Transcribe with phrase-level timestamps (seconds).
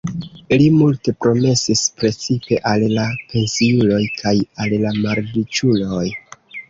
[0.59, 3.05] Li multe promesis precipe al la
[3.35, 4.35] pensiuloj kaj
[4.65, 6.05] al la malriĉuloj.